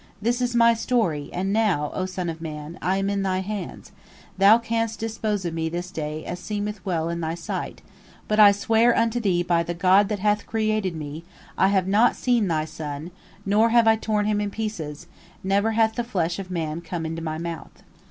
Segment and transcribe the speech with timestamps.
[0.19, 3.91] This is my story, and now, O son of man, I am in thy hands,
[4.35, 7.83] thou canst dispose of me this day as seemeth well in thy sight,
[8.27, 11.23] but I swear unto thee by the God that bath created me,
[11.55, 13.11] I have not seen thy son,
[13.45, 15.05] nor have I torn him in pieces,
[15.43, 17.83] never hath the flesh of man come into my mouth."